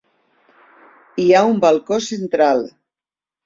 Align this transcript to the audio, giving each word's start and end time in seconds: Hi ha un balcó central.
Hi 1.21 1.27
ha 1.33 1.43
un 1.51 1.61
balcó 1.67 2.03
central. 2.09 2.67